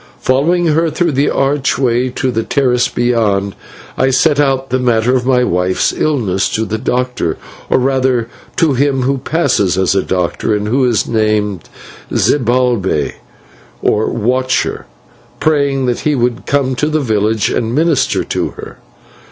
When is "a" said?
9.93-10.01